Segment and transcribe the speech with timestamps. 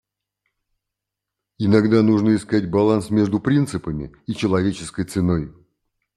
[1.59, 5.53] Иногда нужно искать баланс между принципами и человеческой ценой.